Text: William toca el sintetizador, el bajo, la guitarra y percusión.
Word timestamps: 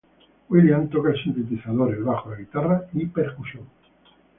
William 0.49 0.89
toca 0.89 1.11
el 1.11 1.21
sintetizador, 1.23 1.93
el 1.93 2.01
bajo, 2.03 2.31
la 2.31 2.37
guitarra 2.37 2.87
y 2.93 3.05
percusión. 3.05 3.65